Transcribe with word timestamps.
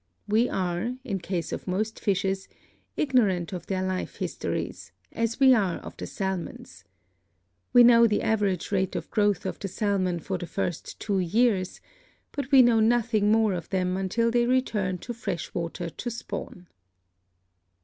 We 0.27 0.49
are, 0.49 0.95
in 1.03 1.19
case 1.19 1.51
of 1.51 1.67
most 1.67 1.99
fishes, 1.99 2.47
ignorant 2.97 3.53
of 3.53 3.67
their 3.67 3.83
life 3.83 4.15
histories, 4.15 4.91
as 5.11 5.39
we 5.39 5.53
are 5.53 5.75
of 5.77 5.95
the 5.95 6.07
salmon's. 6.07 6.83
We 7.71 7.83
know 7.83 8.07
the 8.07 8.23
average 8.23 8.71
rate 8.71 8.95
of 8.95 9.11
growth 9.11 9.45
of 9.45 9.59
the 9.59 9.67
salmon 9.67 10.19
for 10.19 10.39
the 10.39 10.47
first 10.47 10.99
two 10.99 11.19
years, 11.19 11.81
but 12.31 12.51
we 12.51 12.63
know 12.63 12.79
nothing 12.79 13.31
more 13.31 13.53
of 13.53 13.69
them 13.69 13.95
until 13.95 14.31
they 14.31 14.47
return 14.47 14.97
to 15.05 15.13
fresh 15.13 15.53
water 15.53 15.87
to 15.91 16.09
spawn. 16.09 16.65